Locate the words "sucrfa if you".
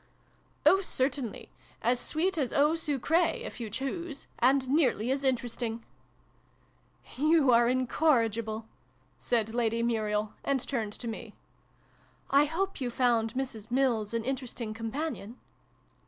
2.73-3.69